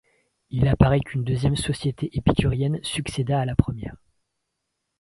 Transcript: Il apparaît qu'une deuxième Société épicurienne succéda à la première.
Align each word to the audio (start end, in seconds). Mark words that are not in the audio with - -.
Il 0.49 0.67
apparaît 0.67 0.99
qu'une 0.99 1.23
deuxième 1.23 1.55
Société 1.55 2.09
épicurienne 2.17 2.79
succéda 2.81 3.39
à 3.39 3.45
la 3.45 3.55
première. 3.55 3.97